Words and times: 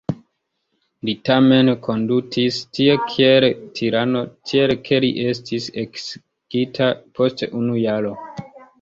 Li 1.09 1.13
tamen 1.29 1.69
kondutis 1.87 2.57
tie 2.79 2.97
kiel 3.13 3.47
tirano, 3.81 4.25
tiel 4.51 4.75
ke 4.89 5.03
li 5.07 5.15
estis 5.29 5.71
eksigita 5.87 6.93
post 7.21 7.49
unu 7.63 7.83
jaro. 7.89 8.21